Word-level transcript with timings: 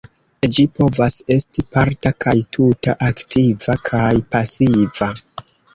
Ĝi 0.53 0.63
povas 0.77 1.17
esti 1.35 1.65
parta 1.77 2.13
kaj 2.27 2.35
tuta, 2.59 2.99
aktiva 3.11 3.81
kaj 3.93 4.13
pasiva. 4.35 5.17